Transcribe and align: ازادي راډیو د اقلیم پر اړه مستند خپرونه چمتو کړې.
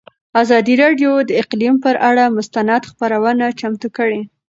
ازادي 0.41 0.75
راډیو 0.83 1.11
د 1.29 1.31
اقلیم 1.41 1.75
پر 1.83 1.95
اړه 2.09 2.23
مستند 2.37 2.81
خپرونه 2.91 3.45
چمتو 3.59 3.87
کړې. 3.97 4.21